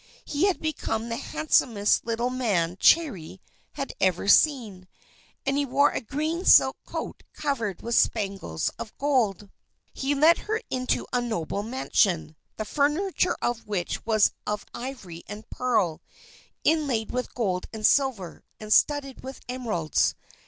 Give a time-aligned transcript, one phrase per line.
[0.25, 3.39] He had become the handsomest little man Cherry
[3.73, 4.87] had ever seen,
[5.45, 9.51] and he wore a green silk coat covered with spangles of gold.
[9.93, 15.47] He led her into a noble mansion, the furniture of which was of ivory and
[15.51, 16.01] pearl,
[16.63, 20.15] inlaid with gold and silver and studded with emeralds.